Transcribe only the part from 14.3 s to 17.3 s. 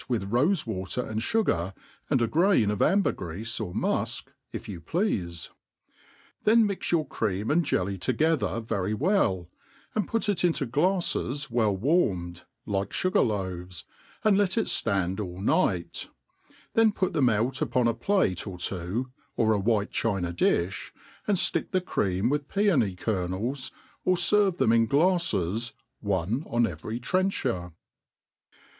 let it ftand all njght; then put them